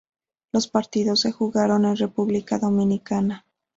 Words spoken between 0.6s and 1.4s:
partidos se